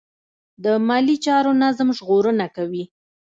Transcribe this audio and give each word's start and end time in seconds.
د 0.63 0.65
مالي 0.87 1.15
چارو 1.25 1.51
نظم 1.61 1.89
ژغورنه 1.97 2.45
کوي. 2.55 2.83